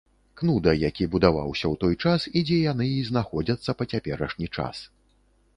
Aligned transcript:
Кнуда, 0.41 0.71
які 0.89 1.05
будаваўся 1.15 1.65
ў 1.73 1.79
той 1.83 1.95
час 2.07 2.25
і 2.37 2.45
дзе 2.51 2.57
яны 2.71 2.87
і 2.95 3.05
знаходзяцца 3.11 3.69
па 3.83 3.91
цяперашні 3.93 4.47
час. 4.59 4.75